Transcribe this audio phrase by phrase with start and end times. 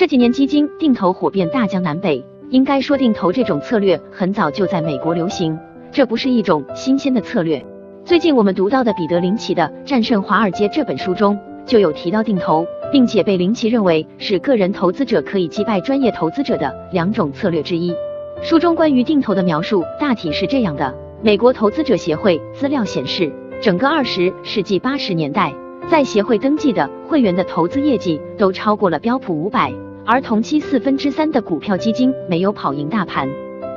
[0.00, 5.58] 这几年基金定投火遍大江南北，应该说定投这种策略很早就在美国流行，
[5.92, 7.62] 这不是一种新鲜的策略。
[8.02, 17.94] 最近我们读到的彼得林奇的《战胜华尔街》这本书中就有提到定投，并且被林奇认为是个人投资者可以击败专业投资者的两种策略之一。
[18.40, 23.30] 书中关于定投的描述大体是这样的：美国投资者协会资料显示，
[23.60, 25.52] 整个二十世纪八十年代，
[25.90, 29.70] 在协会登记的会员的投资业绩都超过了标普五百，
[30.06, 33.28] 而同期四分之三的股票基金没有跑赢大盘。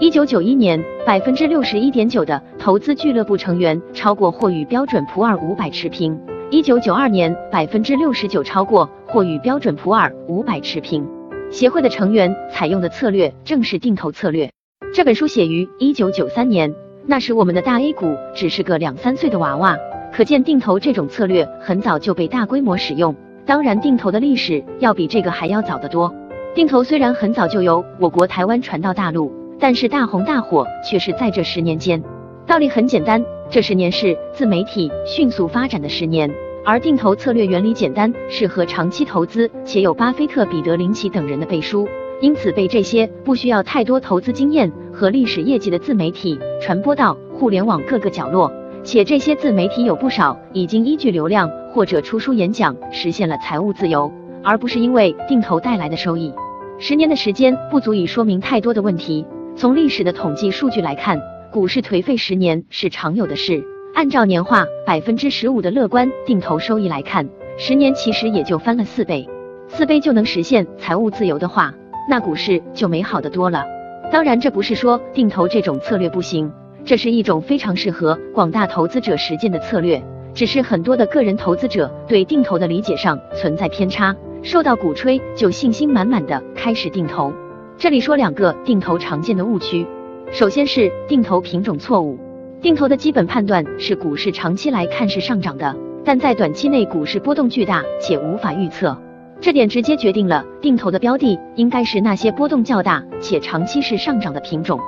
[0.00, 6.14] 一九九一年，百分之六十一点九的投资俱乐部成员超过或与标准普尔五百持平；
[6.50, 11.06] 一九九二年，百分之六十九超过或与标准普尔五百持平。
[11.50, 14.50] 协会的成员采用的策略正是定投策略。
[14.94, 16.72] 这本书写于一九九三年，
[17.06, 19.76] 那时我们的大 A 股只是个两三岁的娃娃，
[20.12, 23.14] 可见定投这种策略很早就被大规模使用。
[23.50, 26.14] 当然，定投的历史要比这个还要早得多。
[26.54, 32.00] 定投虽然很早就由我国台湾传到大陆，但是大红大火却是在这十年间。
[32.46, 33.20] 道理很简单，
[33.50, 36.30] 这十年是自媒体迅速发展的十年。
[36.64, 41.88] 而定投策略原理简单，适合长期投资，且有巴菲特、彼得林奇等人的背书，
[42.20, 48.48] 因此被这些不需要太多投资经验和历史业绩的自媒体传播到互联网各个角落。
[48.82, 54.10] 且这些自媒体有不少已经依据流量或者出书演讲实现了财务自由，
[54.42, 56.32] 而不是因为定投带来的收益。
[56.78, 59.26] 十年的时间不足以说明太多的问题。
[59.56, 61.20] 从历史的统计数据来看，
[61.52, 63.62] 股市颓废十年是常有的事。
[63.92, 69.28] 按照年化百分之十五的乐观定投收益来看，十年其实也就翻了四倍，
[69.68, 71.74] 四倍就能实现财务自由的话，
[72.08, 73.64] 那股市就美好的多了。
[74.10, 76.50] 当然，这不是说定投这种策略不行，
[76.84, 80.02] 这是一种非常适合广大投资者实践的策略，
[80.34, 87.32] 只是很多的个人投资者对定投的理解上存在偏差，受到鼓吹就信心满满的开始定投。
[87.78, 89.86] 这里说两个定投常见的误区，
[90.32, 92.18] 首先是定投品种错误。
[92.60, 95.74] 定投的基本判断是股市长期来看是上涨的，
[96.04, 98.96] 但在短期内股市波动巨大且无法预测，
[99.40, 104.78] 这点直接决定了定投的标的应该是那些波动较大且长期是上涨的品种。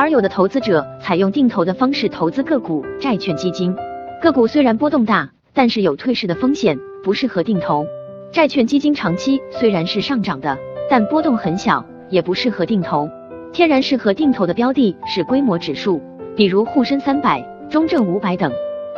[0.00, 3.74] 而有的投资者采用定投的方式投资个股、债券基金，
[4.22, 7.82] 个股虽然波动大，但是有退市的风险，不适合定投；
[8.30, 10.56] 债券基金长期虽然是上涨的，
[10.88, 13.08] 但波动很小，也不适合定投。
[13.52, 16.00] 天然适合定投的标的是规模指数。
[16.36, 18.52] 比如沪深三百、中证五百等，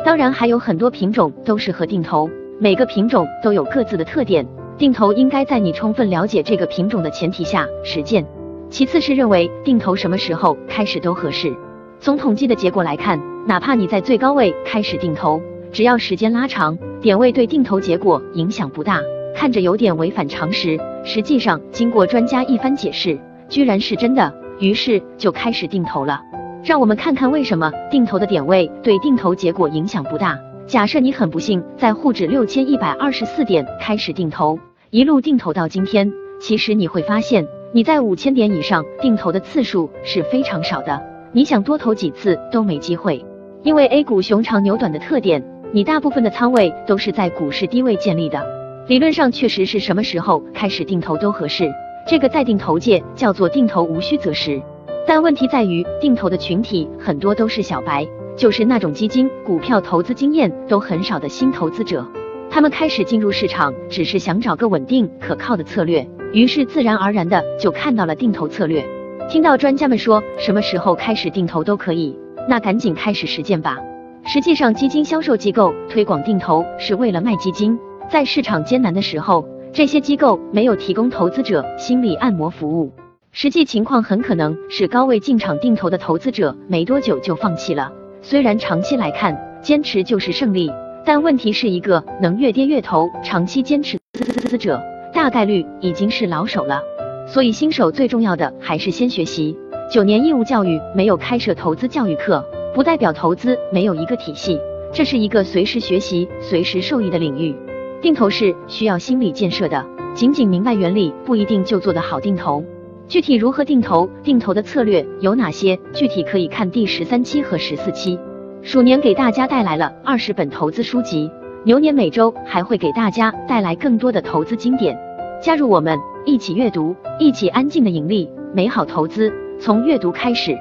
[0.05, 2.29] 当然还有很多品种都适合定投，
[2.59, 4.45] 每个品种都有各自的特点，
[4.77, 8.23] 定投应该在你充分了解这个品种的前提下实践。
[8.71, 11.53] 其次是认为定投什么时候开始都合适。
[11.99, 15.41] 从统计的结果来看，哪怕你在最高位开始定投，
[15.73, 19.01] 只要时间拉长，点位对定投结果影响不大。
[19.35, 26.21] 看着有点违反常识，实际上经过专家一番解释，居然是真的，于是就开始定投了。
[26.63, 30.39] 让我们看看为什么定投的点位对定投结果影响不大。
[30.65, 34.57] 假设你很不幸在沪指六千一百二十四点开始定投，
[34.91, 36.09] 一路定投到今天，
[36.39, 41.01] 其实你会发现你在五千点以上定投的次数是非常少的。
[41.31, 43.23] 你想多投几次都没机会，
[43.63, 48.45] 因为 A 股熊长牛短的特点，你大部分的仓位都是在股市低位建立的。
[48.87, 51.71] 理论上确实是什么时候开始定投都合适，
[52.05, 54.61] 这个在定投界叫做定投无需择时。
[55.07, 58.05] 但问题在于，定投的群体很多都是小白，
[58.35, 62.05] 就是那种基金、股票投资经验都很少的新投资者。
[62.53, 68.85] 他们开始进入市场，只是想找个稳定可靠的策略，于是自然而然的就看到了定投策略。
[69.29, 72.13] 听到专家们说什么时候开始定投都可以，
[72.49, 73.77] 那赶紧开始实践吧。
[74.25, 77.79] 实际上，基金销售机构推广定投是为了卖基金，
[78.09, 82.91] 在市场艰难的时候，这些机构没有提供投资者心理按摩服务。
[83.31, 87.89] 实际情况很可能是高位进场定投的投资者没多久就放弃了。
[88.21, 90.69] 虽然长期来看坚持就是胜利，
[91.05, 94.79] 但问题是一个能越跌越投、长期坚持的投资者，
[95.13, 96.81] 大概率已经是老手了。
[97.27, 99.57] 所以新手最重要的还是先学习。
[99.89, 104.59] 九年义务教育没有开设投资教育课，不代表投资没有一个体系，
[104.93, 107.55] 这是一个随时学习、随时受益的领域。
[108.01, 112.63] 定投是需要心理建设的，仅仅明白原理不一定就做得好定投。
[113.07, 115.77] 具体如何定投，定投的策略有哪些？
[115.93, 118.17] 具体可以看第十三期和十四期。
[118.63, 121.29] 鼠年给大家带来了二十本投资书籍，
[121.65, 124.95] 牛年每周还会给大家带来更多的投资经典。
[125.41, 128.29] 加入我们，一起阅读，一起安静的盈利。
[128.53, 130.55] 美好投资从阅读开始。